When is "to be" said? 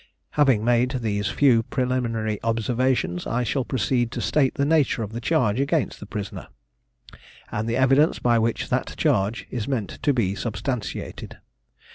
10.01-10.33